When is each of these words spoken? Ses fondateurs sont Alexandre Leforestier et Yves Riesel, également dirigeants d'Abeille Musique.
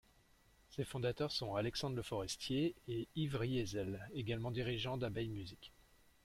Ses 0.71 0.83
fondateurs 0.83 1.31
sont 1.31 1.53
Alexandre 1.53 1.95
Leforestier 1.95 2.73
et 2.87 3.07
Yves 3.15 3.35
Riesel, 3.35 4.09
également 4.15 4.49
dirigeants 4.49 4.97
d'Abeille 4.97 5.29
Musique. 5.29 5.71